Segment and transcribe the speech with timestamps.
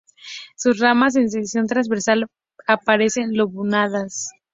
[0.57, 2.25] Sus ramas en sección transversal
[2.65, 4.31] aparecen lobuladas.